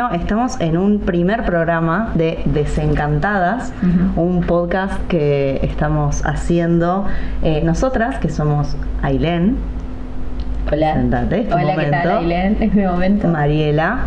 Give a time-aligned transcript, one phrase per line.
[0.00, 3.70] Bueno, estamos en un primer programa de Desencantadas,
[4.16, 7.04] un podcast que estamos haciendo
[7.42, 9.58] eh, nosotras, que somos Ailén.
[10.72, 10.94] Hola.
[10.94, 12.18] Sentate, es tu Hola, ¿qué tal, momento.
[12.18, 12.56] Ailén?
[12.60, 13.28] Es mi momento.
[13.28, 13.98] Mariela.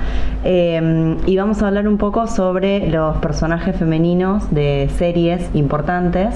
[0.43, 6.33] Eh, y vamos a hablar un poco sobre los personajes femeninos de series importantes,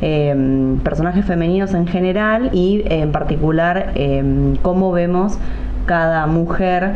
[0.00, 5.38] eh, personajes femeninos en general y en particular eh, cómo vemos
[5.84, 6.94] cada mujer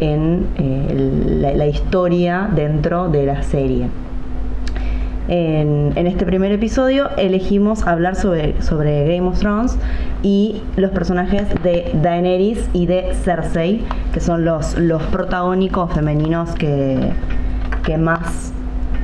[0.00, 3.88] en eh, la, historia dentro de la serie.
[5.26, 9.78] En, este primer episodio elegimos hablar sobre, Game of Thrones
[10.22, 16.98] y los personajes de Daenerys y de Cersei, que son los, los protagónicos femeninos que,
[17.84, 18.52] que más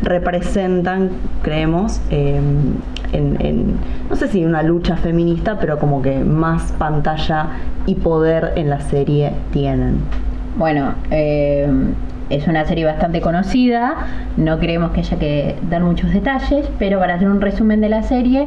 [0.03, 1.11] representan,
[1.43, 3.77] creemos, en, en-
[4.09, 7.49] no sé si una lucha feminista, pero como que más pantalla
[7.87, 10.01] y poder en la serie tienen.
[10.57, 11.67] Bueno, eh,
[12.29, 13.95] es una serie bastante conocida,
[14.37, 18.03] no creemos que haya que dar muchos detalles, pero para hacer un resumen de la
[18.03, 18.47] serie,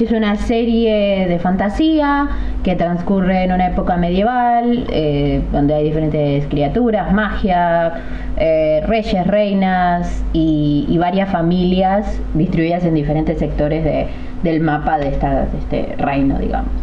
[0.00, 2.28] es una serie de fantasía
[2.64, 7.92] que transcurre en una época medieval, eh, donde hay diferentes criaturas, magia,
[8.36, 14.08] eh, reyes, reinas y, y varias familias distribuidas en diferentes sectores de-
[14.42, 16.81] del mapa de, esta, de este reino, digamos.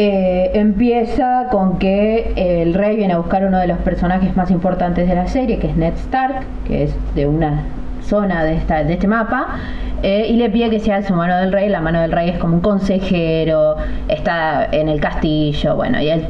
[0.00, 5.08] Eh, empieza con que el rey viene a buscar uno de los personajes más importantes
[5.08, 7.64] de la serie, que es Ned Stark, que es de una
[8.02, 9.56] zona de, esta, de este mapa,
[10.04, 11.68] eh, y le pide que sea su mano del rey.
[11.68, 13.74] La mano del rey es como un consejero,
[14.06, 16.28] está en el castillo, bueno, y él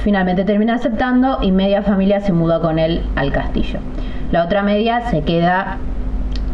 [0.00, 3.78] finalmente termina aceptando y media familia se muda con él al castillo.
[4.32, 5.78] La otra media se queda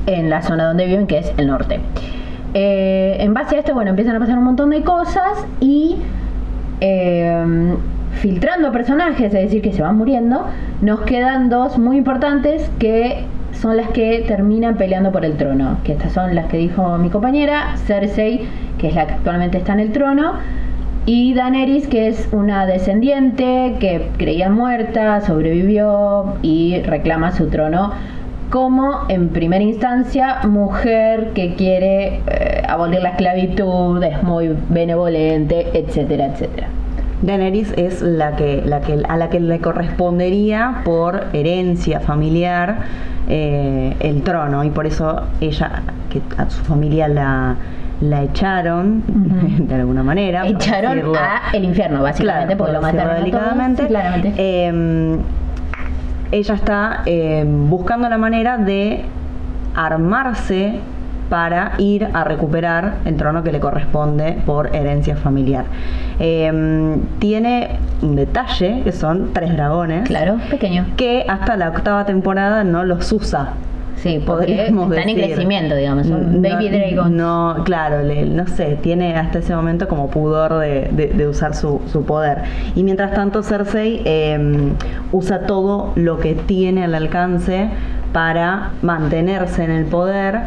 [0.06, 1.80] en la zona donde viven, que es el norte.
[2.56, 5.96] Eh, en base a esto, bueno, empiezan a pasar un montón de cosas y
[6.86, 7.74] eh,
[8.20, 10.44] filtrando personajes, es decir, que se van muriendo,
[10.82, 15.92] nos quedan dos muy importantes que son las que terminan peleando por el trono, que
[15.92, 18.42] estas son las que dijo mi compañera, Cersei,
[18.78, 20.34] que es la que actualmente está en el trono,
[21.06, 27.92] y Daenerys, que es una descendiente que creía muerta, sobrevivió y reclama su trono
[28.54, 36.26] como en primera instancia mujer que quiere eh, abolir la esclavitud, es muy benevolente, etcétera,
[36.26, 36.68] etcétera.
[37.22, 42.76] Daenerys es la que, la que, a la que le correspondería por herencia familiar
[43.28, 47.56] eh, el trono y por eso ella, que a su familia la,
[48.00, 49.02] la echaron
[49.66, 50.46] de alguna manera.
[50.46, 53.24] Echaron a el infierno, básicamente, Claro, porque por lo mataron a todos.
[53.24, 53.82] delicadamente.
[53.82, 54.32] Sí, claramente.
[54.36, 55.18] Eh,
[56.34, 59.04] ella está eh, buscando la manera de
[59.76, 60.80] armarse
[61.30, 65.64] para ir a recuperar el trono que le corresponde por herencia familiar.
[66.18, 70.86] Eh, tiene un detalle que son tres dragones claro, pequeño.
[70.96, 73.50] que hasta la octava temporada no los usa.
[73.96, 75.32] Sí, Podríamos están en decir.
[75.34, 77.10] crecimiento, digamos, son No- baby dragons.
[77.10, 81.54] No, claro, le- no sé, tiene hasta ese momento como pudor de, de- de usar
[81.54, 82.42] su, su poder.
[82.74, 84.72] Y mientras tanto Cersei eh,
[85.12, 87.68] usa todo lo que tiene al alcance
[88.12, 90.40] para mantenerse en el poder.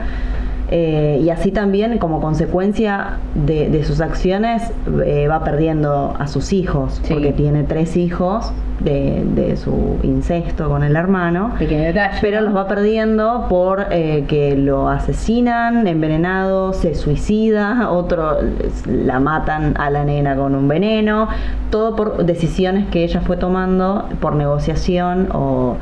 [0.70, 4.64] Eh, y así también, como consecuencia de, de sus acciones,
[5.06, 7.14] eh, va perdiendo a sus hijos, Sí.
[7.14, 11.52] porque tiene tres hijos de, de su incesto con el hermano.
[11.60, 12.18] Detalle.
[12.22, 18.38] Pero los va perdiendo por eh, que lo asesinan, envenenado, se suicida, otro
[18.86, 21.28] la matan a la nena con un veneno,
[21.72, 25.78] todo por decisiones que ella fue tomando por negociación o,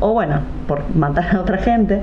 [0.00, 2.00] o bueno, por matar a otra gente.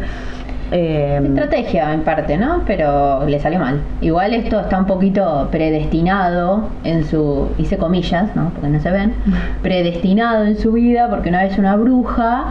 [0.72, 2.64] Eh, Estrategia en parte, ¿no?
[2.66, 3.82] Pero le salió mal.
[4.00, 8.52] Igual esto está un poquito predestinado en su, hice comillas, ¿no?
[8.52, 9.14] Porque no se ven,
[9.62, 12.46] predestinado en su vida porque una vez una bruja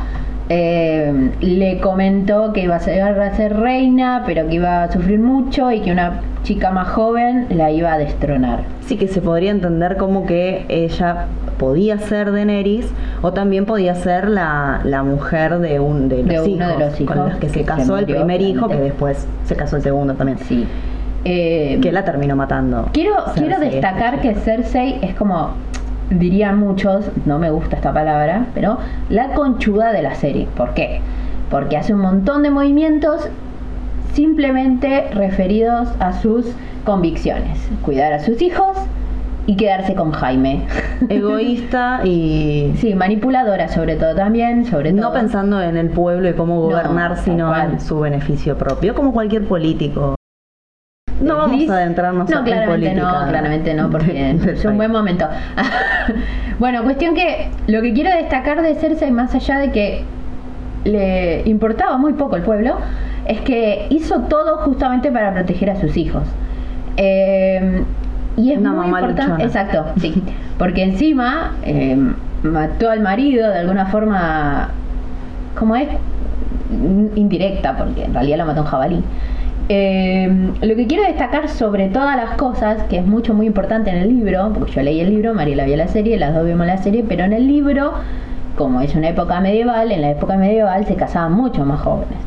[0.53, 5.21] eh, le comentó que iba a ser, a ser reina, pero que iba a sufrir
[5.21, 8.65] mucho y que una chica más joven la iba a destronar.
[8.85, 11.27] Sí que se podría entender como que ella
[11.57, 12.93] podía ser Daenerys
[13.23, 17.01] o también podía ser la, la mujer de, un, de, los, De hijos, de los
[17.01, 19.55] hijos con los que se que se casó el murió, primer hijo, que después se
[19.55, 20.39] casó el segundo también.
[20.39, 20.67] Sí.
[21.25, 22.89] Eh, Que la terminó matando.
[22.93, 25.51] Quiero, Cersei, quiero destacar esta que Cersei es como,
[26.11, 28.79] dirían muchos, no me gusta esta palabra, pero
[29.09, 30.49] la conchuda de la serie.
[30.57, 31.01] ¿Por qué?
[31.51, 33.29] Porque hace un montón de movimientos
[34.13, 36.47] simplemente referidos a sus
[36.85, 37.59] convicciones.
[37.83, 38.77] Cuidar a sus hijos
[39.47, 40.63] y quedarse con Jaime.
[41.09, 45.03] Egoísta y sí, manipuladora sobre todo también, sobre todo.
[45.03, 49.47] no pensando en el pueblo y cómo gobernar, sino en su beneficio propio, como cualquier
[49.47, 50.20] político.
[51.21, 52.95] No vamos Liz- a adentrarnos no, en política.
[52.95, 55.27] no, claramente no, porque es un buen momento.
[56.59, 60.05] bueno, cuestión que lo que quiero destacar de Cersei, más allá de que
[60.85, 62.79] le importaba muy poco el pueblo,
[63.27, 66.23] es que hizo todo justamente para proteger a sus hijos.
[66.97, 67.83] Eh,
[68.37, 69.23] y es Una muy mamá importante.
[69.33, 69.45] luchona.
[69.45, 70.23] Exacto, sí.
[70.59, 71.97] Porque encima eh,
[72.43, 74.71] mató al marido de alguna forma,
[75.59, 75.89] como es?
[77.17, 79.03] Indirecta, porque en realidad lo mató un jabalí.
[79.73, 80.29] Eh,
[80.63, 84.09] lo que quiero destacar sobre todas las cosas, que es mucho, muy importante en el
[84.09, 87.05] libro, porque yo leí el libro, Mariela vio la serie, las dos vimos la serie,
[87.09, 87.93] pero en el libro,
[88.57, 92.19] como es una época medieval, en la época medieval se casaban mucho más jóvenes.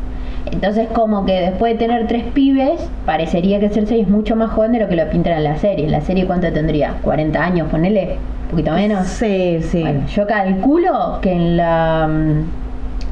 [0.52, 4.72] Entonces, como que después de tener tres pibes, parecería que Cersei es mucho más joven
[4.72, 5.84] de lo que lo pintan en la serie.
[5.84, 6.94] En la serie, ¿cuánto tendría?
[7.04, 7.68] ¿40 años?
[7.70, 9.06] Ponele, un poquito menos.
[9.06, 9.82] Sí, sí.
[9.82, 12.64] Bueno, yo calculo que en la mm,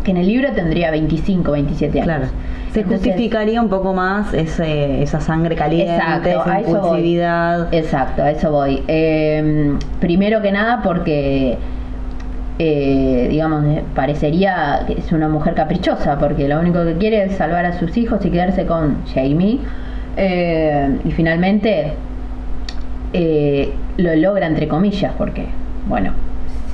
[0.04, 2.04] que en el libro tendría 25, 27 años.
[2.06, 2.32] Claro.
[2.72, 7.74] Se Entonces- justificaría un poco más ese, esa sangre caliente, Exacto, esa impulsividad.
[7.74, 8.82] Exacto, a eso voy.
[8.88, 11.58] Eh, primero que nada porque,
[12.58, 13.64] eh, digamos,
[13.94, 17.94] parecería que es una mujer caprichosa, porque lo único que quiere es salvar a sus
[17.98, 19.58] hijos y quedarse con Jamie.
[20.16, 21.92] Eh, y finalmente
[23.12, 25.44] eh, lo logra entre comillas, porque,
[25.86, 26.12] bueno,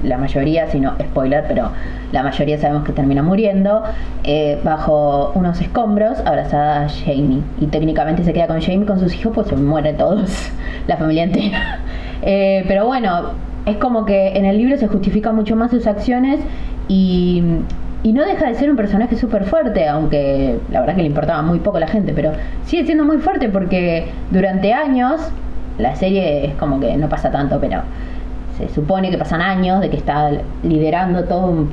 [0.03, 1.71] la mayoría, si no, spoiler, pero
[2.13, 3.83] la mayoría sabemos que termina muriendo
[4.25, 7.43] eh, bajo unos escombros, abrazada a Jamie.
[7.61, 10.51] Y técnicamente se queda con Jamie, con sus hijos, pues se muere todos,
[10.87, 11.81] la familia entera.
[12.21, 13.31] Eh, pero bueno,
[13.65, 16.41] es como que en el libro se justifica mucho más sus acciones
[16.89, 17.45] y,
[18.03, 21.43] y no deja de ser un personaje súper fuerte, aunque la verdad que le importaba
[21.43, 22.33] muy poco a la gente, pero
[22.65, 25.21] sigue siendo muy fuerte porque durante años,
[25.79, 27.83] la serie es como que no pasa tanto, pero
[28.59, 30.31] se supone que pasan años de que está
[30.63, 31.71] liderando todo un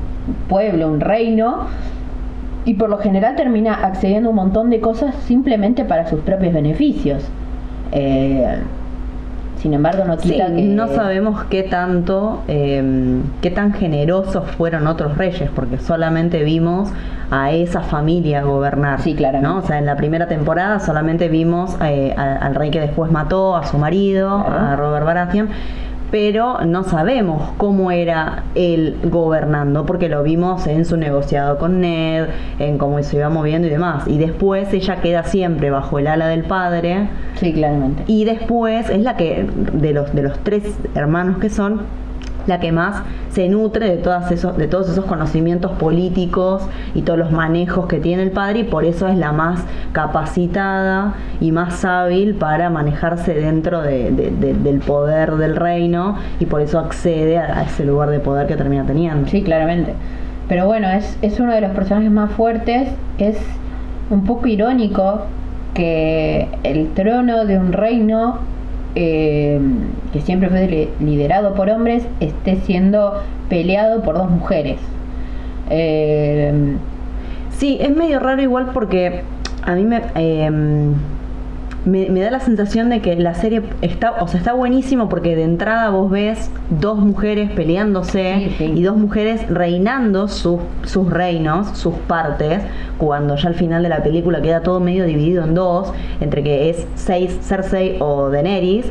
[0.47, 1.67] pueblo, un reino,
[2.65, 6.53] y por lo general termina accediendo a un montón de cosas simplemente para sus propios
[6.53, 7.23] beneficios.
[7.91, 8.57] Eh,
[9.57, 10.61] sin embargo, no Sí, quita que.
[10.63, 16.91] no sabemos qué tanto, eh, qué tan generosos fueron otros reyes, porque solamente vimos
[17.31, 19.01] a esa familia gobernar.
[19.01, 19.47] Sí, claramente.
[19.47, 19.57] ¿no?
[19.57, 23.65] O sea, en la primera temporada solamente vimos eh, al rey que después mató, a
[23.65, 24.65] su marido, Claro.
[24.67, 25.49] a Robert Baratheon,
[26.12, 32.28] pero no sabemos cómo era él gobernando, porque lo vimos en su negociado con Ned,
[32.60, 34.07] en cómo se iba moviendo y demás.
[34.07, 37.10] Y después ella queda siempre bajo el ala del padre.
[37.36, 38.04] Sí, claramente.
[38.07, 40.63] Y después es la que, de los, de los tres
[40.96, 41.81] hermanos que son,
[42.47, 43.01] la que más
[43.31, 46.62] se nutre de, todas esos, de todos esos conocimientos políticos
[46.94, 51.13] y todos los manejos que tiene el padre y por eso es la más capacitada
[51.42, 56.62] y más hábil para manejarse dentro de- de- de- del poder del reino y por
[56.62, 59.27] eso accede a, a ese lugar de poder que termina teniendo.
[59.27, 59.94] Sí, claramente.
[60.47, 62.89] Pero bueno, es, es uno de los personajes más fuertes.
[63.18, 63.38] Es
[64.09, 65.21] un poco irónico
[65.73, 68.40] que el trono de un reino
[68.95, 69.59] eh,
[70.14, 74.78] que siempre fue li- liderado por hombres esté siendo peleado por dos mujeres.
[75.69, 76.54] Eh,
[77.57, 79.21] Sí, es medio raro igual porque
[79.64, 80.52] a mí me, eh,
[81.85, 85.35] me, me da la sensación de que la serie está, o sea, está buenísimo porque
[85.35, 88.63] de entrada vos ves dos mujeres peleándose Sí, sí.
[88.75, 92.61] y dos mujeres reinando sus, sus reinos, sus partes,
[92.97, 96.69] cuando ya al final de la película queda todo medio dividido en dos, entre que
[96.69, 98.85] es seis, Cersei o Daenerys.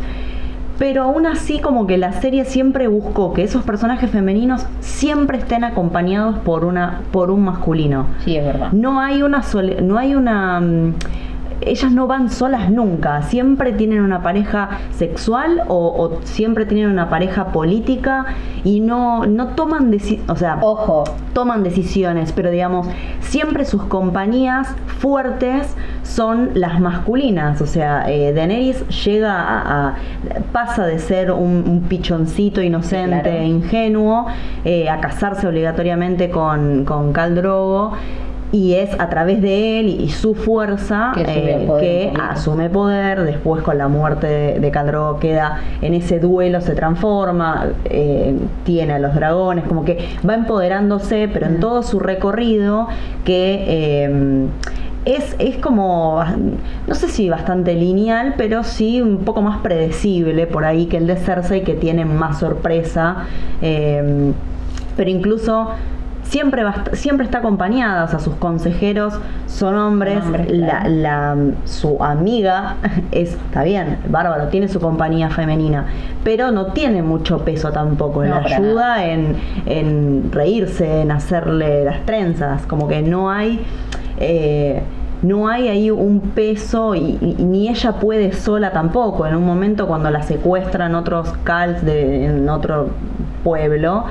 [0.77, 5.63] Pero aún así como que la serie siempre buscó que esos personajes femeninos siempre estén
[5.63, 8.07] acompañados por una por un masculino.
[8.25, 8.73] sí, es verdad.
[8.73, 10.95] No hay una sole- no hay una mm,
[11.67, 17.09] ellas no van solas nunca, siempre tienen una pareja sexual o, o siempre tienen una
[17.11, 18.27] pareja política
[18.65, 22.87] y no, no toman deci- o sea, Ojo, toman decisiones, pero digamos,
[23.21, 24.69] siempre sus compañías
[24.99, 27.61] fuertes son las masculinas.
[27.61, 29.95] O sea, eh, Daenerys llega a, a-
[30.53, 33.43] pasa de ser un, un pichoncito inocente, Sí, claro.
[33.45, 34.27] ingenuo,
[34.65, 37.93] eh, a casarse obligatoriamente con, con Khal Drogo.
[38.55, 42.21] Y es a través de él y, y su fuerza Que asume eh, poder que
[42.21, 43.25] asume poder.
[43.25, 44.71] Después, con la muerte de, de
[45.21, 48.33] queda en ese duelo, se transforma, eh,
[48.63, 52.87] tiene a los dragones, como que va empoderándose, pero en todo su recorrido
[53.25, 54.47] que eh,
[55.05, 56.23] es, es como,
[56.87, 61.09] no sé si bastante lineal, pero sí un poco más predecible por ahí que el
[61.09, 63.25] de Cersei, que tiene más sorpresa.
[63.63, 64.33] eh,
[64.97, 65.71] pero incluso
[66.25, 69.15] siempre, va siempre está acompañada, o sea, sus consejeros
[69.47, 70.89] son hombres, la, claro.
[70.91, 72.77] la- su amiga
[73.13, 75.87] es, está bien, bárbaro, tiene su compañía femenina,
[76.25, 82.05] pero no tiene mucho peso tampoco, No, la ayuda en, en reírse, en hacerle las
[82.07, 83.61] trenzas, como que no hay...
[84.19, 84.83] eh,
[85.23, 89.27] no hay ahí un peso y, y- ni ella puede sola tampoco.
[89.27, 92.89] En un momento cuando la secuestran otros Cals de, en otro
[93.43, 94.05] pueblo,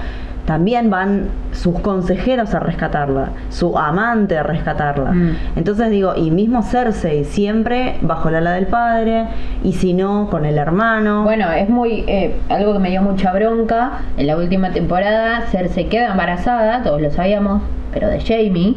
[0.46, 5.12] también van sus consejeros a rescatarla, su amante a rescatarla.
[5.12, 5.36] Mm.
[5.56, 9.28] Entonces digo, y mismo Cersei, siempre bajo la ala del padre,
[9.64, 11.24] y si no, con el hermano.
[11.24, 12.04] Bueno, es muy.
[12.08, 14.00] eh, algo que me dio mucha bronca.
[14.18, 17.62] En la última temporada, Cersei queda embarazada, todos lo sabíamos,
[17.94, 18.76] pero de Jamie.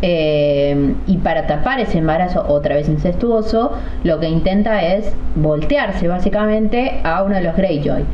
[0.00, 3.72] Eh, y para tapar ese embarazo otra vez incestuoso,
[4.04, 8.04] lo que intenta es voltearse básicamente a uno de los Greyjoy.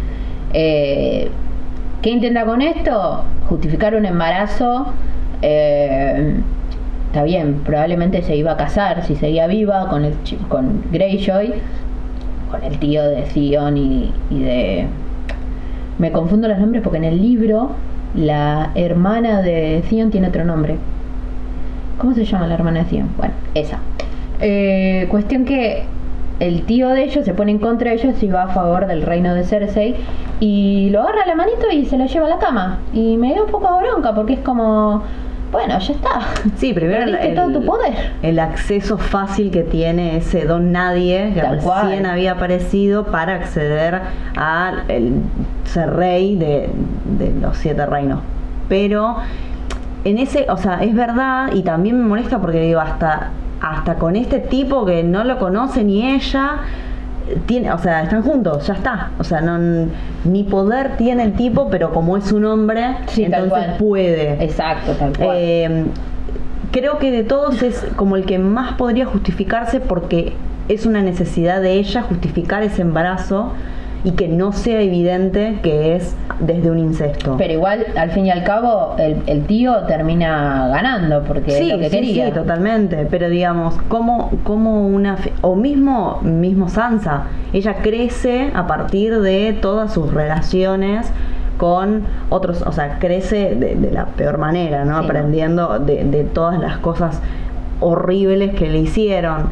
[0.55, 1.31] Eh,
[2.05, 3.25] ¿Qué intenta con esto?
[3.49, 4.93] Justificar un embarazo.
[5.41, 6.35] eh,
[7.07, 10.13] está bien, probablemente se iba a casar si seguía viva con, el,
[10.51, 11.55] con Greyjoy,
[12.51, 14.87] con el tío de Theon y, y de...
[15.99, 17.71] Me confundo los nombres porque en el libro
[18.15, 20.77] la hermana de Theon tiene otro nombre.
[21.97, 23.09] ¿Cómo se llama la hermana de Theon?
[23.17, 23.79] Bueno, esa.
[24.41, 25.85] Eh, cuestión que
[26.41, 29.03] el tío de ellos se pone en contra de ellos y va a favor del
[29.03, 29.95] reino de Cersei
[30.41, 32.79] y lo agarra a la manito y se lo lleva a la cama.
[32.93, 35.03] Y me dio un poco de bronca porque es como,
[35.53, 36.21] bueno, ya está.
[36.57, 38.13] Sí, primero el, Perdiste todo tu poder.
[38.23, 41.87] el acceso fácil que tiene ese don nadie que Tal cual.
[41.87, 44.01] recién había aparecido para acceder
[44.37, 45.15] a el
[45.65, 46.69] ser rey de,
[47.19, 48.21] de los siete reinos.
[48.69, 49.17] Pero
[50.05, 53.31] en ese, o sea, es verdad y también me molesta porque digo, hasta,
[53.65, 56.59] hasta con este tipo que no lo conoce ni ella,
[57.47, 59.11] tiene, o sea, están juntos, ya está.
[59.19, 59.89] O sea, no
[60.25, 64.45] ni poder tiene el tipo, pero como es un hombre, Sí, entonces puede.
[64.45, 65.37] Exacto, tal cual.
[65.41, 65.85] Eh,
[66.73, 70.35] creo que de todos es como el que más podría justificarse porque
[70.69, 73.53] es una necesidad de ella justificar ese embarazo
[74.05, 77.37] y que no sea evidente que es desde un incesto.
[77.39, 81.71] Pero igual, al fin y al cabo, el, el tío termina ganando porque es sí,
[81.71, 82.27] lo que sí, quería.
[82.27, 83.07] sí, totalmente.
[83.11, 85.17] Pero digamos, como, como una.
[85.41, 91.11] O mismo, mismo Sansa, ella crece a partir de todas sus relaciones
[91.57, 94.99] con otros, o sea, crece de, de la peor manera, ¿no?
[94.99, 95.05] Sí.
[95.05, 97.23] Aprendiendo de, de todas las cosas
[97.81, 99.51] horribles que le hicieron.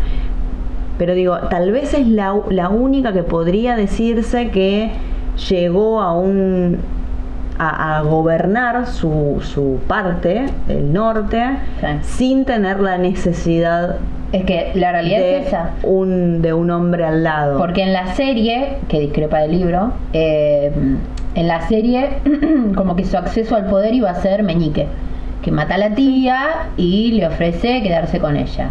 [0.99, 4.91] Pero digo, tal vez es la, la única que podría decirse que
[5.49, 6.79] llegó a un
[7.59, 11.43] a, a gobernar su, su parte, el norte,
[11.81, 11.87] Sí.
[12.03, 13.97] sin tener la necesidad
[14.33, 15.71] Es que la realidad de es esa.
[15.83, 17.59] un, de un hombre al lado.
[17.59, 20.73] Porque en la serie, que discrepa del libro, eh,
[21.35, 22.09] en la serie
[22.75, 24.87] como que su acceso al poder iba a ser meñique,
[25.43, 26.39] que mata a la tía
[26.77, 28.71] y le ofrece quedarse con ella.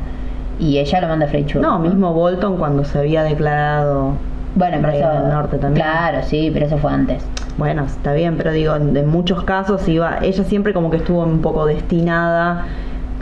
[0.62, 1.62] Y ella lo manda a Freychur.
[1.62, 4.14] no, mismo Bolton cuando se había declarado
[4.56, 5.86] Bueno, pero rey eso, del norte también.
[5.86, 7.24] Claro, sí, pero eso fue antes.
[7.58, 11.42] Bueno, está bien, pero digo, en, muchos casos iba, ella siempre como que estuvo un
[11.42, 12.66] poco destinada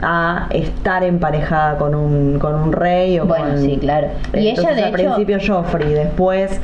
[0.02, 4.08] a estar emparejada con un, con un rey o Bueno, con- sí, claro.
[4.34, 6.60] Y ella, de al hecho- principio Joffrey, después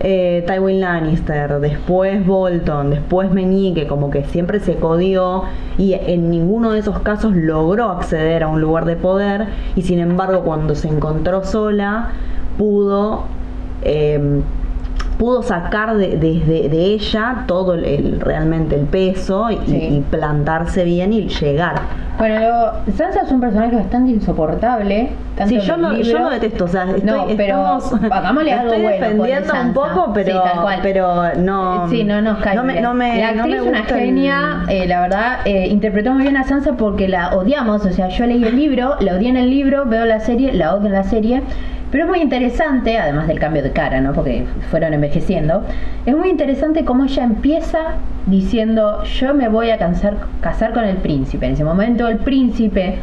[0.00, 5.44] eh, Tywin Lannister, después Bolton, después Meñique, como que siempre se codió
[5.76, 9.98] y en ninguno de esos casos logró acceder a un lugar de poder y sin
[9.98, 12.12] embargo cuando se encontró sola
[12.56, 13.24] pudo
[13.82, 14.40] eh,
[15.18, 19.76] pudo sacar de, desde de ella todo el, el- realmente el peso y, Sí.
[19.76, 21.74] y plantarse bien y llegar.
[22.18, 25.10] Bueno, luego, Sansa es un personaje bastante insoportable.
[25.36, 28.72] Tanto Sí, yo lo, yo lo detesto, o sea, estoy, No, pero estamos- hagámosle algo
[28.74, 30.78] estoy bueno, defendiendo un poco, pero, Sí, tal cual.
[30.82, 33.84] pero no, Sí, no nos cae no me, no me, La actriz es una el-
[33.86, 37.86] genia, eh, la verdad, eh, interpretó muy bien a Sansa porque la odiamos.
[37.86, 40.74] O sea, yo leí el libro, la odié en el libro, veo la serie, la
[40.74, 41.42] odio en la serie.
[41.90, 44.12] Pero es muy interesante, además del cambio de cara, ¿no?
[44.12, 45.64] Porque fueron envejeciendo.
[46.06, 47.78] Es muy interesante cómo ella empieza
[48.26, 51.46] diciendo: Yo me voy a cansar- casar con el príncipe.
[51.46, 52.96] En ese momento, el príncipe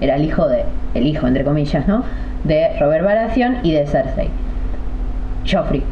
[0.00, 2.02] era el hijo de, el hijo, entre comillas, ¿no?
[2.44, 4.28] De Robert Baratheon y de Cersei.
[5.50, 5.82] Joffrey.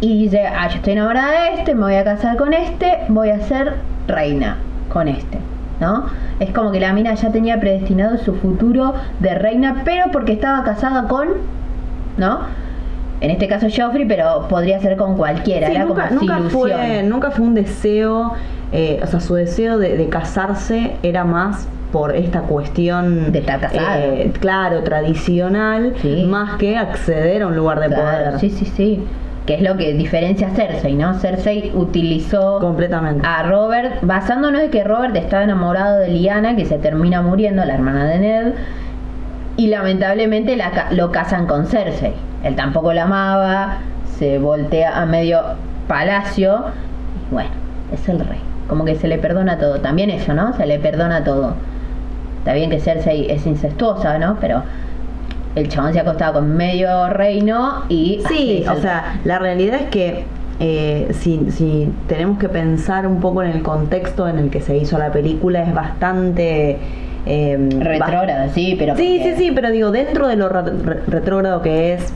[0.00, 3.30] Y dice, ah, yo estoy enamorada de este, me voy a casar con este, voy
[3.30, 3.74] a ser
[4.06, 4.58] reina
[4.92, 5.38] con este,
[5.80, 6.06] ¿no?
[6.40, 10.62] Es como que la mina ya tenía predestinado su futuro de reina, pero porque estaba
[10.62, 11.28] casada con,
[12.16, 12.40] ¿no?
[13.20, 17.30] En este caso Joffrey, pero podría ser con cualquiera, Sí, era nunca, como fue, nunca
[17.30, 18.32] fue un deseo,
[18.72, 23.60] eh, o sea, su deseo de, de casarse era más por esta cuestión De estar
[23.60, 23.98] casada.
[23.98, 26.24] eh, claro, tradicional, Sí.
[26.28, 28.40] más que acceder a un lugar de Claro, poder.
[28.40, 29.04] sí, sí, sí.
[29.46, 31.14] Que es lo que diferencia a Cersei, ¿no?
[31.14, 33.26] Cersei utilizó Completamente.
[33.26, 37.74] a Robert, basándonos en que Robert estaba enamorado de Lyanna, que se termina muriendo, la
[37.74, 38.52] hermana de Ned,
[39.56, 42.12] y lamentablemente la lo casan con Cersei.
[42.42, 43.78] Él tampoco la amaba,
[44.18, 45.40] se voltea a medio
[45.88, 46.64] palacio,
[47.30, 47.50] y bueno,
[47.92, 48.40] es el rey.
[48.68, 49.80] Como que se le perdona todo.
[49.80, 50.54] También eso, ¿no?
[50.54, 51.54] Se le perdona todo.
[52.38, 54.36] Está bien que Cersei es incestuosa, ¿no?
[54.40, 54.62] Pero
[55.54, 58.20] el chabón se ha acostado con medio reino y...
[58.28, 60.24] Sí, o sea, la realidad es que
[60.60, 64.76] eh, si, si tenemos que pensar un poco en el contexto en el que se
[64.76, 66.78] hizo la película, es bastante...
[67.26, 68.96] Eh, retrógrado, sí, pero...
[68.96, 72.12] Sí, sí, sí, pero digo, dentro de lo retrógrado que es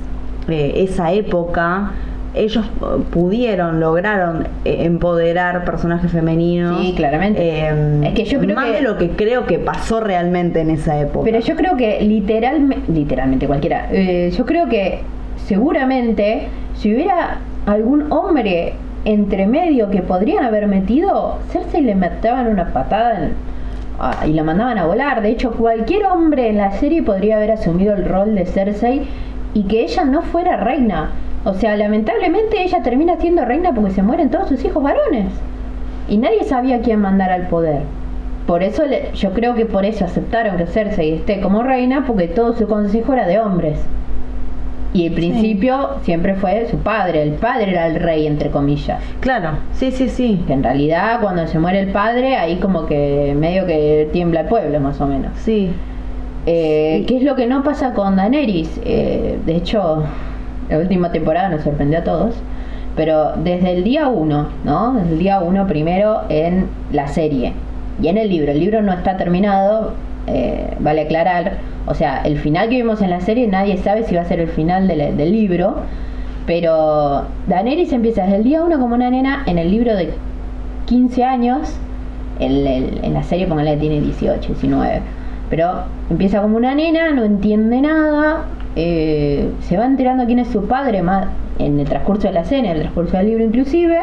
[0.48, 1.92] eh, esa época,
[2.34, 2.64] ellos
[3.10, 6.80] pudieron, lograron eh, empoderar personajes femeninos.
[6.80, 7.40] Sí, claramente.
[7.42, 10.98] Eh, es que yo creo más de lo que creo que pasó realmente en esa
[11.00, 11.24] época.
[11.24, 15.00] Pero yo creo que literalmente, literalmente cualquiera, eh, yo creo que
[15.46, 18.74] seguramente si hubiera algún hombre
[19.04, 23.28] entre medio que podrían haber metido, Cersei le mataban una patada ah,
[24.26, 25.22] y la mandaban a volar.
[25.22, 29.06] De hecho, cualquier hombre en la serie podría haber asumido el rol de Cersei
[29.54, 31.10] y que ella no fuera reina.
[31.44, 35.26] O sea, lamentablemente ella termina siendo reina porque se mueren todos sus hijos varones.
[36.08, 37.82] Y nadie sabía quién mandar al poder.
[38.46, 38.82] Por eso
[39.14, 43.12] yo creo que por eso aceptaron que Cersei esté como reina, porque todo su consejo
[43.12, 43.78] era de hombres.
[44.98, 49.00] Y el principio siempre fue su padre, el padre era el rey, entre comillas.
[49.20, 50.42] Claro, sí, sí, sí.
[50.44, 54.46] Que en realidad cuando se muere el padre, ahí como que medio que tiembla el
[54.48, 55.30] pueblo, más o menos.
[55.36, 55.70] Sí.
[56.46, 58.80] Eh, ¿Qué es lo que no pasa con Daenerys?
[58.84, 60.02] Eh, de hecho,
[60.68, 62.34] la última temporada nos sorprendió a todos,
[62.96, 64.94] pero desde el día uno, ¿no?
[64.94, 67.52] Desde el día uno primero en la serie
[68.02, 68.50] y en el libro.
[68.50, 69.92] El libro no está terminado,
[70.26, 71.58] eh, vale aclarar.
[71.88, 74.40] O sea, el final que vimos en la serie nadie sabe si va a ser
[74.40, 75.76] el final del, libro,
[76.46, 80.12] pero Daenerys empieza desde el día uno como una nena en el libro de
[80.86, 81.78] 15 años,
[82.40, 85.00] en la serie póngale que tiene 18, 19,
[85.48, 88.44] pero empieza como una nena, no entiende nada,
[88.76, 92.68] eh, se va enterando quién es su padre más en el transcurso de la escena,
[92.68, 93.98] en el transcurso del libro inclusive,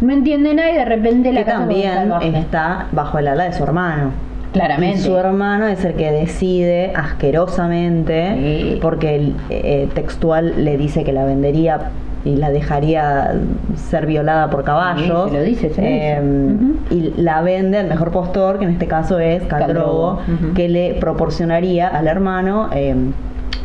[0.00, 3.62] no entiende nada y de repente la que también está bajo el ala de su
[3.62, 4.29] hermano.
[4.52, 5.00] Claramente.
[5.00, 11.24] su hermano es el que decide asquerosamente, porque el eh, textual le dice que la
[11.24, 11.90] vendería
[12.24, 13.32] y la dejaría
[13.76, 15.32] ser violada por caballos.
[15.32, 20.20] lo dice, em, Y la vende al mejor postor, que en este caso es Caldrogo,
[20.54, 23.12] que le proporcionaría al hermano em,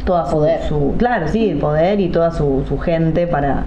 [0.06, 0.62] toda poder.
[0.64, 3.64] Su, claro, sí, el poder y toda su, gente para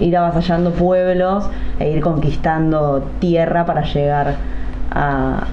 [0.00, 4.36] ir avasallando pueblos e ir conquistando tierra para llegar
[4.92, 5.44] a,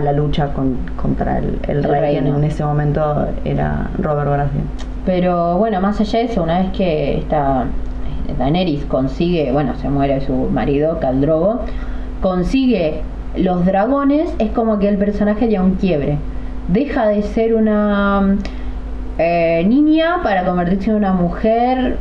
[0.00, 0.50] la lucha
[0.96, 4.64] contra el, rey, en ese momento era Robert Baratheon.
[5.04, 7.66] Pero bueno, más allá de eso, una vez que esta
[8.38, 11.60] Daenerys consigue, bueno, se muere su marido, Caldrogo,
[12.20, 13.02] consigue
[13.36, 16.18] los dragones, es como que el personaje ya un quiebre.
[16.68, 18.36] Deja de ser una
[19.18, 21.98] eh, niña para convertirse en una mujer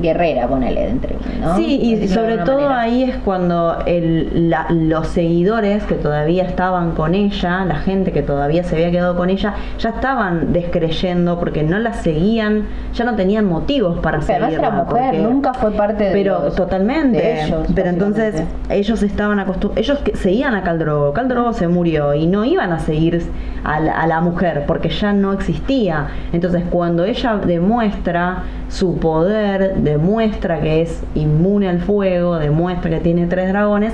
[0.00, 1.56] guerrera, ponele entre ¿no?
[1.56, 7.64] Sí, y sobre todo ahí es cuando el, los seguidores que todavía estaban con ella,
[7.64, 11.92] la gente que todavía se había quedado con ella, ya estaban descreyendo porque no la
[11.92, 14.70] seguían, ya no tenían motivos para pero seguirla.
[14.70, 17.44] Pero mujer, nunca fue parte de Pero totalmente.
[17.44, 22.44] ellos, pero entonces ellos estaban acostumbrados, ellos seguían a Caldrogo, Caldrogo se murió y no
[22.44, 23.22] iban a seguir
[23.64, 26.08] a la, a la mujer porque ya no existía.
[26.32, 33.26] Entonces cuando ella demuestra su poder, demuestra que es inmune al fuego, demuestra que tiene
[33.26, 33.92] tres dragones,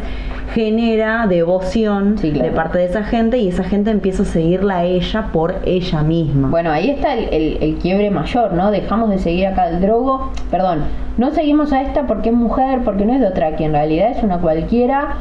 [0.55, 5.29] genera devoción de parte de esa gente y esa gente empieza a seguirla a ella
[5.33, 6.49] por ella misma.
[6.49, 8.71] Bueno, ahí está el, quiebre mayor, ¿no?
[8.71, 10.85] Dejamos de seguir acá al drogo, perdón,
[11.19, 14.11] no seguimos a esta porque es mujer, porque no es de otra, que en realidad
[14.11, 15.17] es una cualquiera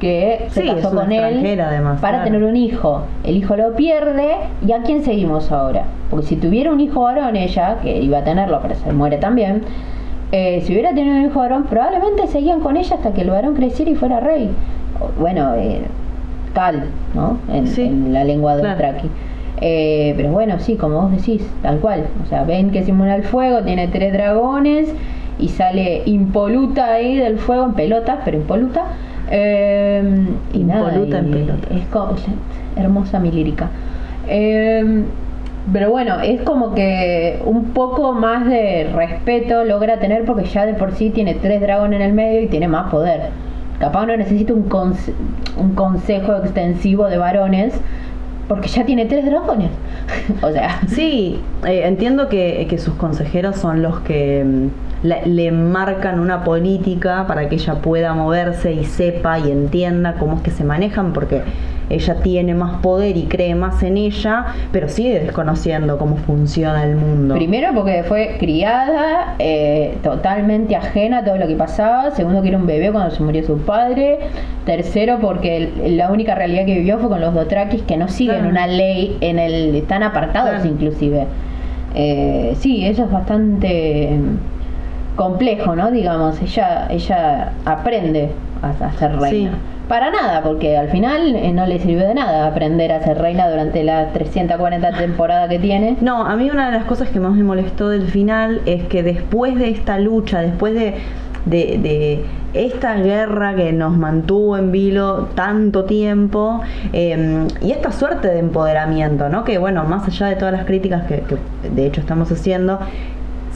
[0.00, 1.58] que se casó con él
[2.00, 3.02] para tener un hijo.
[3.24, 4.36] El hijo lo pierde
[4.66, 5.84] y ¿a quién seguimos ahora?
[6.10, 9.62] Porque si tuviera un hijo varón ella, que iba a tenerlo, pero se muere también,
[10.32, 13.54] eh, si hubiera tenido un hijo varón, probablemente seguían con ella hasta que el varón
[13.54, 14.50] creciera y fuera rey.
[15.18, 15.82] Bueno, eh,
[16.54, 16.84] Cal,
[17.14, 17.38] ¿no?
[17.52, 19.08] En, la lengua del traqui.
[19.60, 22.06] Eh, pero bueno, sí, como vos decís, tal cual.
[22.24, 24.88] O sea, ven que simula el fuego, tiene tres dragones
[25.38, 28.84] y sale impoluta ahí del fuego, en pelotas, pero impoluta.
[29.30, 30.02] Eh,
[30.52, 30.94] y nada,
[31.70, 31.86] Es
[32.76, 33.68] hermosa mi lírica.
[35.72, 40.74] Pero bueno, es como que un poco más de respeto logra tener porque ya de
[40.74, 43.30] por sí tiene tres dragones en el medio y tiene más poder.
[43.80, 44.68] Capaz no necesita un,
[45.58, 47.74] un consejo extensivo de varones
[48.48, 49.70] porque ya tiene tres dragones.
[50.42, 50.80] o sea.
[50.86, 57.26] Sí, eh, entiendo que, que, sus consejeros son los que mm, le marcan una política
[57.26, 61.42] para que ella pueda moverse y sepa y entienda cómo es que se manejan, porque
[61.88, 66.96] ella tiene más poder y cree más en ella, pero sigue desconociendo cómo funciona el
[66.96, 67.34] mundo.
[67.34, 72.58] Primero porque fue criada eh, totalmente ajena a todo lo que pasaba, segundo que era
[72.58, 74.18] un bebé cuando se murió su padre,
[74.64, 78.66] tercero porque la única realidad que vivió fue con los Dothrakis que no siguen una
[78.66, 81.26] ley en el están apartados inclusive.
[81.94, 84.18] Eh, sí, eso es bastante
[85.14, 85.90] complejo, ¿no?
[85.90, 88.30] Digamos, ella, ella aprende
[88.62, 89.50] a, a ser reina.
[89.50, 89.56] Sí.
[89.88, 93.48] Para nada, porque al final eh, no le sirvió de nada aprender a ser reina
[93.48, 95.96] durante las 340 temporadas que tiene.
[96.00, 99.04] No, a mí una de las cosas que más me molestó del final es que
[99.04, 100.94] después de esta lucha, después de,
[101.44, 108.26] de, de esta guerra que nos mantuvo en vilo tanto tiempo eh, y esta suerte
[108.26, 109.44] de empoderamiento, ¿no?
[109.44, 111.36] Que bueno, más allá de todas las críticas que, que
[111.68, 112.80] de hecho estamos haciendo,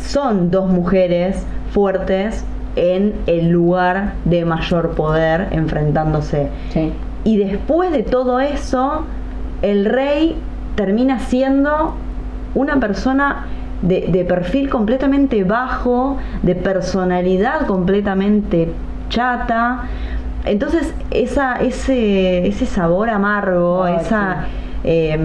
[0.00, 2.44] son dos mujeres fuertes
[2.76, 6.48] en el lugar de mayor poder enfrentándose.
[6.72, 6.92] Sí.
[7.24, 9.04] Y después de todo eso,
[9.62, 10.36] el rey
[10.74, 11.94] termina siendo
[12.54, 13.46] una persona
[13.82, 18.72] de, de perfil completamente bajo, de personalidad completamente
[19.08, 19.84] chata.
[20.44, 24.46] Entonces, esa, ese, ese sabor amargo, Ay, esa
[24.84, 25.18] eh,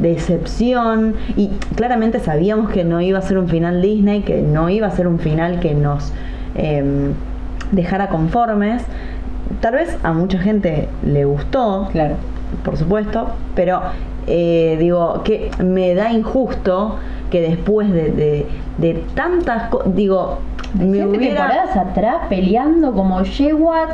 [0.00, 4.86] decepción, y claramente sabíamos que no iba a ser un final Disney, que no iba
[4.86, 6.12] a ser un final que nos
[6.58, 7.12] eh,
[7.72, 8.82] dejara conformes.
[9.60, 12.16] Tal vez a mucha gente le gustó, Claro.
[12.64, 13.80] por supuesto, pero
[14.26, 16.96] eh, digo que me da injusto
[17.30, 18.46] que después de, de,
[18.78, 20.38] de tantas cosas, digo,
[20.78, 21.46] me hubiera...
[21.46, 23.88] temporadas atrás peleando como yeguas,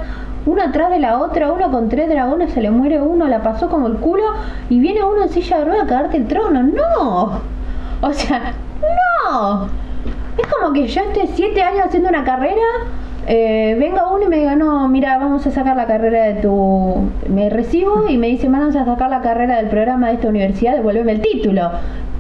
[0.47, 3.69] una atrás de la otra, uno con tres dragones, se le muere uno, la pasó
[3.69, 4.25] como el culo,
[4.69, 6.63] y viene uno en silla de ruedas a cagarte el trono.
[6.63, 7.41] ¡No!
[8.03, 9.69] O sea, ¡no!
[10.39, 12.63] Es como que yo esté siete años haciendo una carrera,
[13.27, 17.11] eh, venga uno y me diga, no, mira, vamos a sacar la carrera de tu...
[17.29, 20.75] Me recibo y me dice, vamos a sacar la carrera del programa de esta universidad,
[20.75, 21.71] devuélveme el título.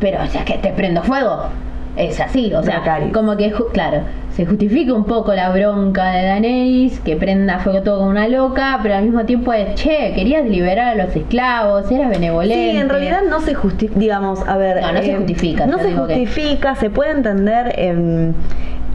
[0.00, 1.48] Pero, o sea, que te prendo fuego.
[1.96, 4.00] Es así, o sea, como que, claro,
[4.33, 8.80] se justifica un poco la bronca de Daenerys, que prenda fuego todo como una loca,
[8.83, 12.72] pero al mismo tiempo es, che, querías liberar a los esclavos, eras benevolente.
[12.72, 14.80] Sí, en realidad no se justifica, digamos, a ver...
[14.83, 18.35] No, no se eh, justifica, No se que- justifica, se puede entender en,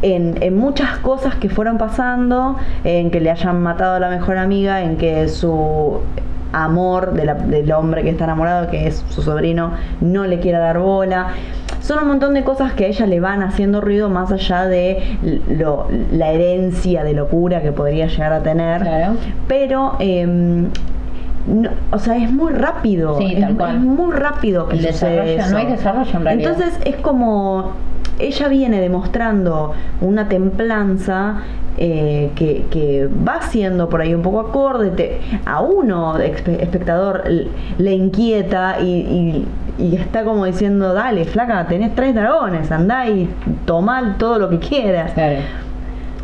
[0.01, 4.38] en, en muchas cosas que fueron pasando, en que le hayan matado a la mejor
[4.38, 6.01] amiga, en que su
[6.51, 10.59] amor de la- del hombre que está enamorado, que es su sobrino, no le quiera
[10.59, 11.27] dar bola.
[11.82, 15.18] Son un montón de cosas que a ella le van haciendo ruido más allá de
[15.50, 18.82] lo- la herencia de locura que podría llegar a tener.
[18.82, 19.13] Claro.
[19.48, 20.68] Pero em,
[21.48, 23.18] no, o sea, es muy rápido.
[23.18, 23.76] Sí, es, tal cual.
[23.76, 25.52] es muy rápido que El desarrollo, eso.
[25.52, 26.52] no hay desarrollo en realidad.
[26.52, 27.72] Entonces es como
[28.20, 31.38] ella viene demostrando una templanza
[31.78, 37.24] eh, que, que va siendo por ahí un poco acorde, te- a uno, espectador,
[37.78, 39.48] le inquieta y, y-
[39.80, 43.30] y está como diciendo, dale, flaca, tenés tres dragones, andá y
[43.65, 45.13] tomá todo lo que quieras.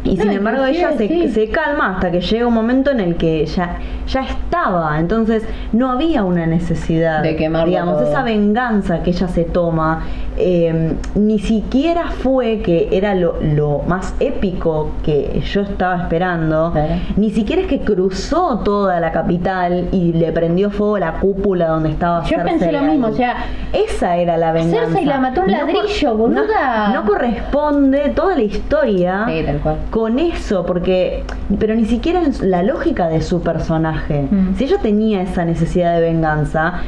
[0.06, 1.28] Y No, sin embargo ella se, sí.
[1.30, 5.92] se calma hasta que llega un momento en el que ya, ya estaba, entonces no
[5.92, 8.10] había una necesidad, De quemarlo digamos, todo.
[8.10, 10.04] esa venganza que ella se toma,
[10.38, 16.94] eh, ni siquiera fue que era lo, lo más épico que yo estaba esperando, Claro.
[17.18, 21.90] ni siquiera es que cruzó toda la capital y le prendió fuego la cúpula donde
[21.90, 23.38] estaba Yo pensé lo mismo, o sea,
[23.74, 24.86] esa era la venganza.
[24.88, 26.90] Cersei la mató un No ladrillo, no- boluda.
[26.94, 29.76] no corresponde toda la historia Sí, tal cual.
[29.96, 31.24] Con eso, porque,
[31.58, 34.28] pero ni siquiera la lógica de su personaje.
[34.30, 34.58] Mm.
[34.58, 36.82] Si ella tenía esa necesidad de venganza,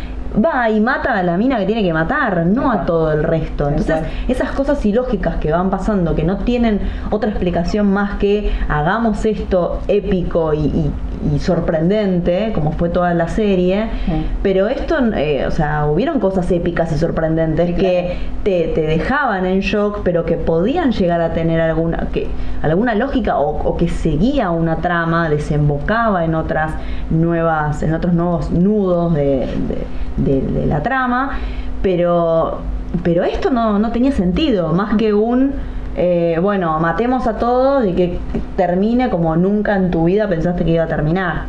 [0.44, 3.68] va y mata a la mina que tiene que matar, no a todo el resto.
[3.70, 6.80] Entonces, esas cosas ilógicas que van pasando, que no tienen
[7.12, 10.92] otra explicación más que hagamos esto épico y, y-
[11.34, 14.26] y sorprendente, como fue toda la serie, Sí.
[14.44, 19.46] pero esto, eh, o sea, hubieron cosas épicas y sorprendentes Sí, que te, te dejaban
[19.48, 22.28] en shock, pero que podían llegar a tener alguna, que,
[22.62, 26.74] alguna lógica o, o que seguía una trama, desembocaba en otras
[27.10, 29.88] nuevas, en otros nuevos nudos de, de-
[30.28, 31.40] de- la trama,
[31.82, 32.60] pero,
[33.04, 35.54] pero esto no, no tenía sentido, más que un
[36.00, 38.20] eh, bueno, matemos a todos y que
[38.56, 41.46] termine como nunca en tu vida pensaste que iba a terminar.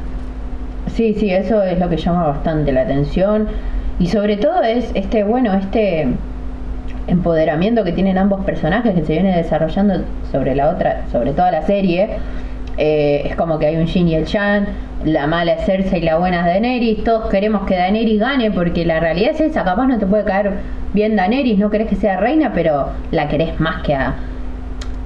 [0.94, 3.46] Sí, sí, eso es lo que llama bastante la atención.
[3.98, 6.08] Y sobre todo es este, bueno, este
[7.08, 11.62] empoderamiento que tienen ambos personajes que se viene desarrollando sobre la otra, sobre toda la
[11.62, 12.08] serie.
[12.78, 14.66] Eh, es como que hay un Jin y el Yang,
[15.04, 17.02] la mala es Cersei y la buena es Daenerys.
[17.02, 19.64] Todos queremos que Daenerys gane porque la realidad es esa.
[19.64, 20.52] Capaz no te puede caer
[20.94, 24.14] bien Daenerys, no querés que sea reina, pero la querés más que a,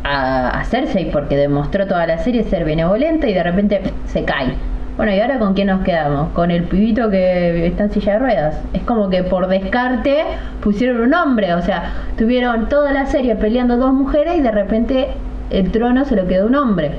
[0.04, 4.54] a, Cersei porque demostró toda la serie ser benevolente y de repente se cae.
[4.98, 6.28] Bueno, ¿y ahora con quién nos quedamos?
[6.32, 8.62] Con el pibito que está en silla de ruedas.
[8.74, 10.24] Es como que por descarte
[10.60, 11.54] pusieron un hombre.
[11.54, 15.08] O sea, tuvieron toda la serie peleando dos mujeres y de repente
[15.48, 16.92] el trono se lo quedó un hombre.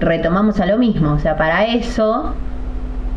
[0.00, 1.12] Retomamos a lo mismo.
[1.12, 2.34] O sea, para eso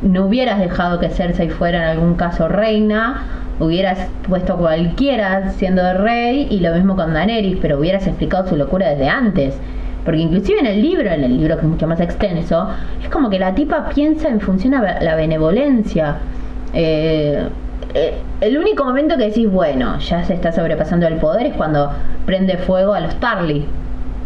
[0.02, 3.24] no hubieras dejado que Cersei fuera en algún caso reina,
[3.60, 8.90] hubieras puesto cualquiera siendo rey y lo mismo con Daenerys, pero hubieras explicado su locura
[8.90, 9.56] desde antes.
[10.04, 12.70] Porque inclusive en el libro, en el libro que es mucho más extenso,
[13.04, 16.16] es como que la tipa piensa en función a la benevolencia.
[16.74, 17.48] Eh,
[17.94, 21.92] eh, el único momento que decís, bueno, ya se está sobrepasando el poder es cuando
[22.26, 23.66] prende fuego a los Tarly.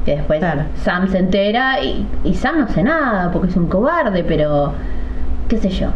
[0.06, 0.42] Que después
[0.84, 4.74] Sam se entera y, Sam no hace nada porque es un cobarde, pero
[5.50, 5.88] qué sé yo.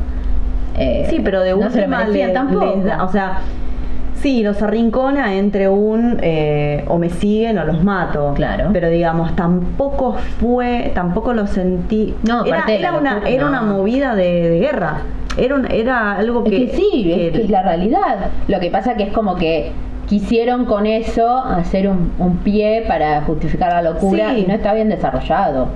[0.77, 2.81] Eh, sí, pero de última no tampoco.
[3.01, 3.39] o sea,
[4.21, 8.33] Sí, los arrincona entre un eh, o me siguen o los mato.
[8.35, 8.69] Claro.
[8.73, 12.13] Pero digamos, tampoco fue, tampoco lo sentí.
[12.27, 14.97] No, era, era una, era una movida de, guerra.
[15.37, 16.65] Era, un, era algo que.
[16.65, 18.31] Es que sí, es, que es la realidad.
[18.49, 19.71] Lo que pasa que es como que
[20.09, 24.89] quisieron con eso hacer un, un pie para justificar la locura y no está bien
[24.89, 25.67] desarrollado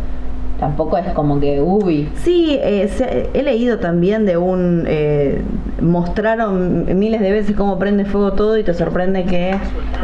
[0.63, 2.09] tampoco es como que, uy.
[2.15, 4.85] Sí, eh, he leído también de un...
[4.87, 5.41] Eh,
[5.81, 9.55] mostraron miles de veces cómo prende fuego todo y te sorprende que...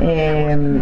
[0.02, 0.80] Eh,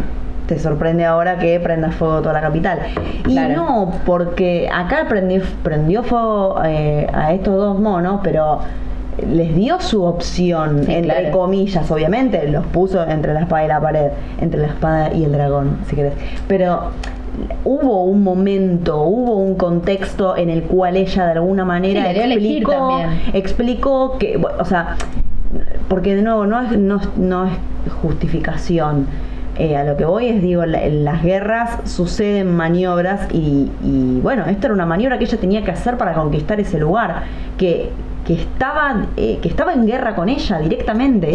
[0.48, 2.80] te sorprende ahora que prenda fuego toda la capital.
[3.28, 8.62] Y no, porque acá prendió, prendió fuego a estos dos monos, pero
[9.26, 14.12] les dio su opción, entre comillas, obviamente, los puso entre la espada y la pared,
[14.40, 16.14] entre la espada y el dragón, si querés.
[16.48, 16.92] Pero
[17.64, 23.02] hubo un momento, hubo un contexto en el cual ella de alguna manera explicó,
[23.34, 24.96] explicó que, o sea,
[25.88, 26.78] porque de nuevo no es,
[27.18, 29.08] no, es justificación.
[29.60, 34.46] Eh, a lo que voy es, digo, en las guerras suceden maniobras y, y, bueno,
[34.46, 37.24] esta era una maniobra que ella tenía que hacer para conquistar ese lugar,
[37.58, 37.90] que
[38.28, 41.34] que estaba, eh, que estaba en guerra con ella directamente,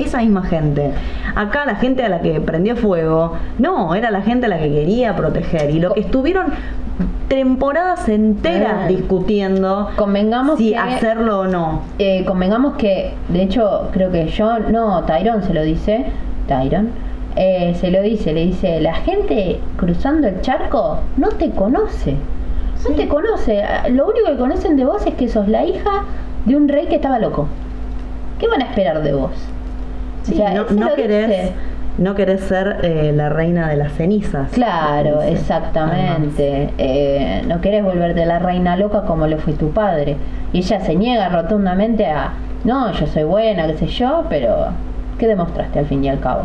[0.00, 0.90] esa misma gente.
[1.34, 4.70] Acá la gente a la que prendió fuego, no, era la gente a la que
[4.70, 5.70] quería proteger.
[5.70, 6.46] Y lo que estuvieron
[7.28, 11.82] temporadas enteras discutiendo convengamos si hacerlo o no.
[11.98, 16.06] Eh, convengamos que, de hecho, creo que yo, no, Tyron se lo dice,
[16.48, 16.88] Tyron.
[17.36, 22.16] Eh, se lo dice, le dice, la gente cruzando el charco no te conoce.
[22.88, 23.62] No te conoce.
[23.90, 26.04] Lo único que conocen de vos es que sos la hija
[26.44, 27.48] de un rey que estaba loco.
[28.38, 29.32] ¿Qué van a esperar de vos?
[30.70, 31.50] no, querés,
[31.98, 34.50] no querés ser eh, la reina de las cenizas.
[34.52, 36.70] Claro, exactamente.
[36.78, 40.16] Eh, no querés volverte la reina loca como lo fue tu padre.
[40.52, 42.32] Y ella se niega rotundamente a,
[42.64, 44.68] no, yo soy buena, qué sé yo, pero
[45.18, 46.44] ¿qué demostraste al fin y al cabo?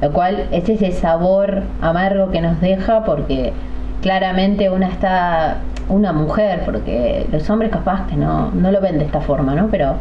[0.00, 3.52] Lo cual es ese sabor amargo que nos deja porque
[4.00, 5.56] claramente una está
[5.88, 9.68] una mujer, porque los hombres capaz que no, no lo ven de esta forma, ¿no?
[9.68, 9.94] Pero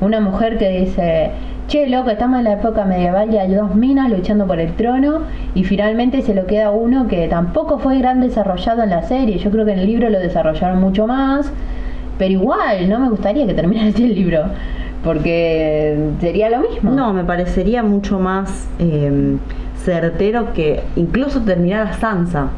[0.00, 1.30] una mujer que dice,
[1.68, 5.20] che, loco, estamos en la época medieval y hay dos minas luchando por el trono
[5.54, 9.38] y finalmente se lo queda uno que tampoco fue gran desarrollado en la serie.
[9.38, 11.50] Yo creo que en el libro lo desarrollaron mucho más,
[12.18, 14.42] pero igual, no me gustaría que terminara así el libro,
[15.04, 16.90] porque sería lo mismo.
[16.90, 19.36] No, me parecería mucho más eh,
[19.76, 22.48] certero que incluso terminara Sansa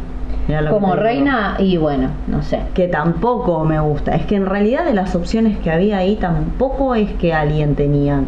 [0.70, 2.60] como reina y bueno, no sé.
[2.74, 4.14] Que tampoco me gusta.
[4.14, 8.22] Es que en realidad de las opciones que había ahí tampoco es que alguien tenía,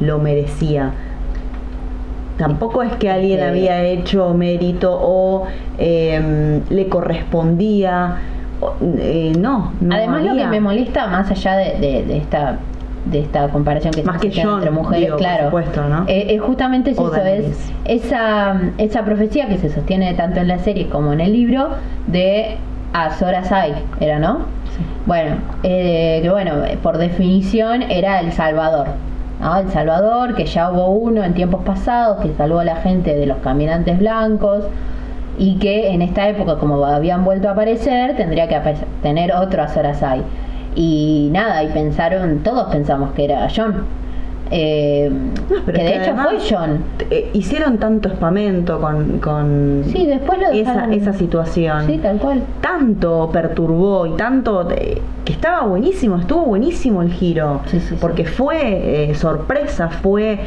[0.00, 0.92] lo merecía.
[2.38, 5.46] Tampoco es que alguien había hecho mérito o
[5.78, 8.16] em, le correspondía.
[8.98, 12.58] Eh, no, Además lo que me molesta, más allá de esta
[13.06, 15.56] de esta comparación que Más se que entre mujeres, claro.
[16.06, 20.58] Eh, eh, justamente es eso, es esa, esa profecía que se sostiene tanto en la
[20.58, 21.68] serie como en el libro
[22.06, 22.56] de
[22.92, 24.40] Azor Asai, ¿era no?
[25.06, 28.88] Bueno, eh, que bueno, por definición era el Salvador.
[29.40, 29.56] ¿no?
[29.58, 33.26] El Salvador, que ya hubo uno en tiempos pasados que salvó a la gente de
[33.26, 34.64] los caminantes blancos
[35.38, 38.60] y que en esta época, como habían vuelto a aparecer, tendría que
[39.02, 39.86] tener otro Azor.
[40.76, 43.84] Y nada, y pensaron, todos pensamos que era John.
[44.50, 45.10] Eh,
[45.66, 46.84] que de hecho fue John.
[47.10, 51.86] Eh, hicieron tanto espamento con, con sí, después esa, esa situación.
[51.86, 52.42] Sí, tal cual.
[52.60, 57.60] Tanto perturbó y tanto que estaba buenísimo, estuvo buenísimo el giro.
[58.00, 60.38] porque fue eh, sorpresa, fue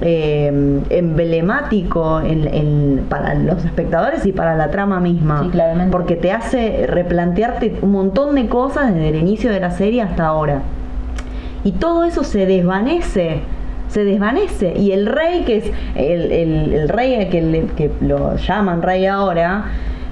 [0.00, 2.22] eh, emblemático
[3.08, 5.50] para los espectadores y para la trama misma.
[5.90, 10.26] Porque te hace replantearte un montón de cosas desde el inicio de la serie hasta
[10.26, 10.62] ahora.
[11.64, 13.42] Y todo eso se desvanece
[13.88, 14.74] se desvanece.
[14.76, 19.64] Y el rey, que es el, rey que, que, lo llaman rey ahora,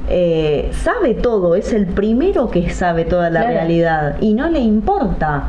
[0.09, 5.45] eh, sabe todo, es el primero que sabe toda la realidad y no le importa.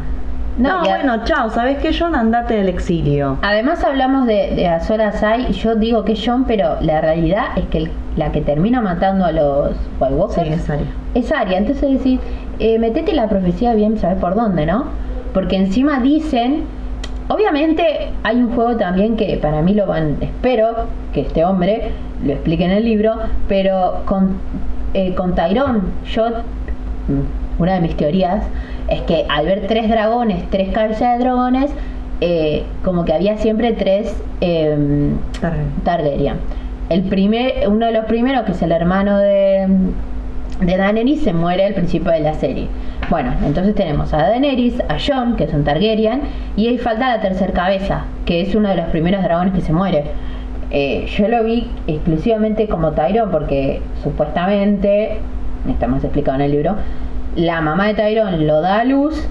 [0.58, 2.16] No, bueno, chao, ¿sabes qué, John?
[2.16, 3.38] Andate del exilio.
[3.44, 7.92] Además hablamos de, de Azor Asai, yo digo que John, pero la realidad es que
[8.16, 10.88] la que termina matando a los White Walkers es Arya.
[11.14, 12.20] Es Arya, entonces decís,
[12.58, 14.86] eh, metete la profecía bien, ¿sabes por dónde, no?
[15.38, 16.64] Porque encima dicen,
[17.28, 21.92] obviamente hay un juego también que para mí lo van, espero que este hombre
[22.26, 23.14] lo explique en el libro,
[23.48, 24.40] pero con
[24.96, 25.82] eh, con Tyrone.
[26.12, 28.48] Yo, mm, una de mis teorías
[28.90, 31.70] es que al ver tres dragones, tres cabezas de dragones,
[32.20, 34.76] eh, como que había siempre tres eh,
[35.40, 35.72] Targaryen.
[35.84, 36.36] Targaryen.
[36.90, 39.68] El primer, uno de los primeros, que es el hermano de,
[40.62, 42.70] de Daenerys, se muere al principio de la serie.
[43.10, 46.22] Bueno, entonces tenemos a Daenerys, a Jon, que es un Targaryen,
[46.58, 49.72] y ahí falta la tercer cabeza, que es uno de los primeros dragones que se
[49.72, 50.04] muere.
[50.72, 55.20] Eh, yo lo vi exclusivamente como Tyrone porque supuestamente,
[55.70, 56.76] está más explicado en el libro,
[57.38, 59.26] la mamá de Tyrone lo da a luz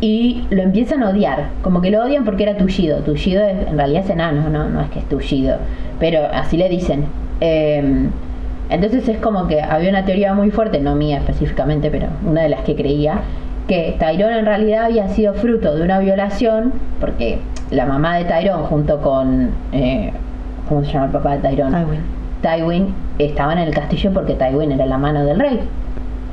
[0.00, 1.50] y lo empiezan a odiar.
[1.62, 2.98] Como que lo odian porque era tullido.
[3.00, 5.58] Tullido es- en realidad es enano, no, no es que es tullido.
[6.00, 7.04] Pero así le dicen.
[7.40, 8.08] Eh,
[8.70, 12.48] entonces es como que había una teoría muy fuerte, no mía específicamente, pero una de
[12.50, 13.20] las que creía,
[13.66, 17.38] que Tyrone en realidad había sido fruto de una violación, porque
[17.70, 19.50] la mamá de Tyrone junto con...
[19.72, 20.12] eh,
[20.68, 21.76] ¿Cómo se llama el papá de Tyrone?
[21.84, 22.00] Tywin.
[22.42, 25.60] Tywin estaban en el castillo porque Tywin era la mano del rey.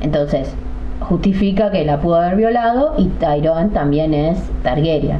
[0.02, 0.54] Entonces,
[1.00, 5.18] justifica que la pudo haber violado y Tyrone también es Targaryen.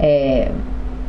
[0.00, 0.50] Eh,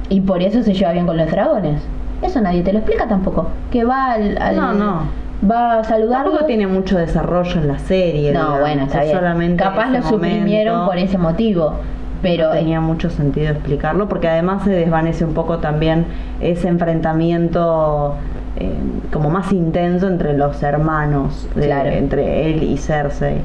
[0.09, 1.81] y por eso se lleva bien con los dragones.
[2.21, 3.49] Eso nadie te lo explica tampoco.
[3.71, 4.37] Que va al.
[4.41, 5.01] al- No, no.
[5.49, 6.25] Va a saludarlo.
[6.31, 8.31] Tampoco tiene mucho desarrollo en la serie.
[8.33, 9.17] No, digamos, bueno, está es bien.
[9.19, 10.91] Solamente Capaz lo suprimieron momento.
[10.91, 11.73] por ese motivo.
[12.21, 16.05] Pero no tenía mucho sentido explicarlo porque además se desvanece un poco también
[16.41, 18.15] ese enfrentamiento
[18.57, 18.71] eh,
[19.11, 21.89] como más intenso entre los hermanos, de- Claro.
[21.91, 23.37] entre él y Cersei.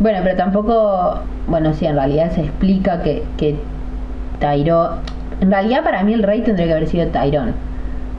[0.00, 3.56] Bueno, pero tampoco, bueno, sí, en realidad se explica que, que
[4.40, 4.96] Tyrone,
[5.40, 7.52] en realidad para mí el rey tendría que haber sido Tyrone,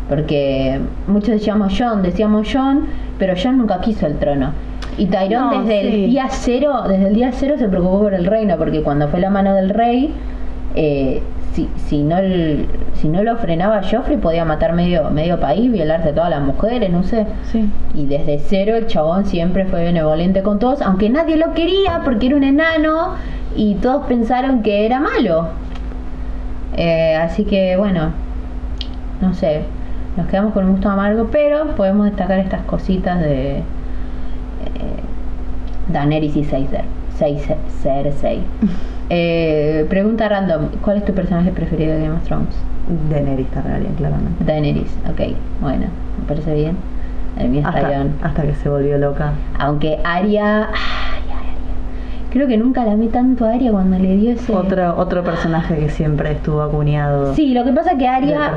[0.10, 2.86] porque muchos decíamos John, decíamos John,
[3.20, 4.52] pero John nunca quiso el trono.
[4.98, 6.04] Y Tyrone No, desde sí.
[6.06, 9.20] el día cero, desde el día cero se preocupó por el reino, porque cuando fue
[9.20, 10.14] la mano del rey,
[10.76, 11.22] eh,
[11.54, 16.10] si, si no el- si no lo frenaba Joffrey podía matar medio, medio país, violarse
[16.10, 17.26] a todas las mujeres, no sé.
[17.52, 17.70] Sí.
[17.94, 22.28] Y desde cero el chabón siempre fue benevolente con todos, aunque nadie lo quería porque
[22.28, 23.16] era un enano
[23.56, 25.50] y todos pensaron que era malo.
[26.76, 28.12] Eh, así que bueno,
[29.22, 29.62] no sé,
[30.18, 33.64] nos quedamos con un gusto amargo, pero podemos destacar estas cositas de eh,
[35.90, 36.82] Daenerys y Cersei.
[37.18, 38.42] Cersei- Cersei.
[39.10, 42.54] Eh, pregunta random, ¿cuál es tu personaje preferido de Game of Thrones?
[43.10, 44.44] Daenerys Targaryen, claramente.
[44.44, 45.86] Daenerys, ok, bueno,
[46.20, 46.76] me parece bien.
[47.40, 49.32] El mío Hasta, hasta que se volvió loca.
[49.60, 50.68] Aunque Aria.
[52.30, 54.54] Creo que nunca la amé tanto a Aria cuando le dio ese.
[54.54, 57.34] Otro, otro personaje que siempre estuvo acuñado.
[57.34, 58.52] Sí, lo que pasa es que Aria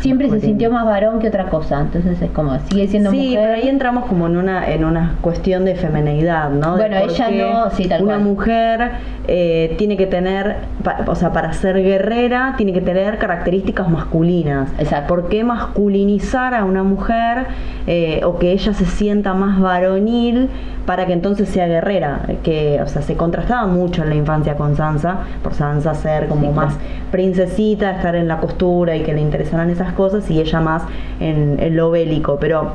[0.00, 1.80] siempre se sintió más varón que otra cosa.
[1.80, 3.40] Entonces es como, sigue siendo Sí, mujer.
[3.42, 6.76] pero ahí entramos como en una en una cuestión de femeneidad, ¿no?
[6.76, 8.24] Bueno, ella no- sí, tal una cual.
[8.24, 8.90] mujer
[9.26, 14.70] eh, tiene que tener, pa- o sea, para ser guerrera tiene que tener características masculinas.
[14.78, 15.08] Exacto.
[15.14, 17.46] ¿Por qué masculinizar a una mujer
[17.86, 20.48] eh, o que ella se sienta más varonil
[20.88, 22.22] para que entonces sea guerrera?
[22.42, 26.48] Que, o sea, se contrastaba mucho en la infancia con Sansa, por Sansa ser como
[26.48, 26.90] Sí, más claro.
[27.10, 30.84] princesita, estar en la costura y que le interesaran esas cosas y ella más
[31.20, 32.72] en, en lo bélico, pero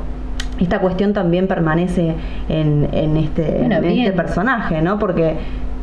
[0.60, 2.14] esta cuestión también permanece
[2.48, 5.00] en, en este, Bueno, en este personaje, ¿no?
[5.00, 5.34] Porque,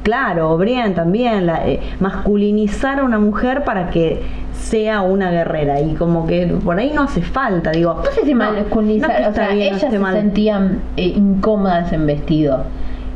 [0.03, 4.21] claro, Brian también, la, eh, masculinizar a una mujer para que
[4.53, 7.95] sea una guerrera y como que por ahí no hace falta, digo.
[7.95, 10.15] No sé si no masculinizar, o sea, ellas se mal.
[10.15, 12.63] sentían eh, incómodas en vestido,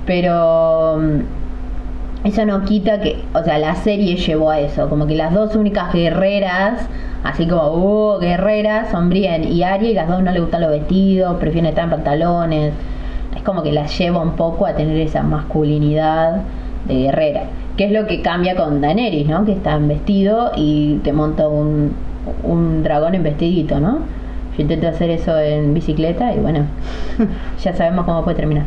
[0.06, 5.16] pero mm, eso no quita que, o sea, la serie llevó a eso, como que
[5.16, 6.88] las dos únicas guerreras,
[7.24, 10.72] así como, uh, guerreras, son Brienne y Arya, y las dos no le gustan los
[10.72, 12.74] vestidos, prefieren estar en pantalones,
[13.36, 16.41] es como que las lleva un poco a tener esa masculinidad
[16.86, 17.44] de guerrera,
[17.78, 19.46] que es lo que cambia con Daenerys, ¿no?
[19.46, 21.94] Que está en vestido y te monta un,
[22.44, 24.00] un dragón en vestidito, ¿no?
[24.56, 26.66] Yo intento hacer eso en bicicleta y bueno,
[27.62, 28.66] ya sabemos cómo puede terminar.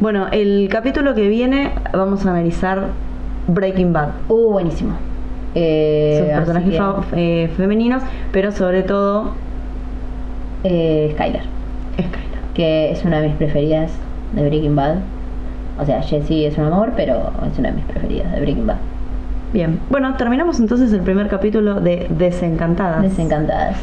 [0.00, 2.88] Bueno, el capítulo que viene vamos a analizar
[3.46, 4.08] Breaking Bad.
[4.28, 4.94] Uh, buenísimo.
[5.54, 6.80] Eh, sus personajes
[7.12, 8.02] que, eh, femeninos,
[8.32, 9.32] pero sobre todo
[10.64, 11.42] eh, Skyler,
[11.92, 12.42] Skylar.
[12.54, 13.92] que es una de mis preferidas
[14.34, 14.96] de Breaking Bad.
[15.78, 18.76] O sea, Jessie es un amor, pero es una de mis preferidas de Breaking Bad.
[19.52, 23.02] Bien, bueno, terminamos entonces el primer capítulo de Desencantadas.
[23.02, 23.76] Desencantadas.